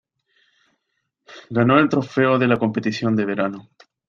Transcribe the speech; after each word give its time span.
Ganó 1.51 1.77
el 1.77 1.87
trofeo 1.87 2.39
de 2.39 2.47
la 2.47 2.57
competición 2.57 3.15
de 3.15 3.23
verano. 3.25 3.69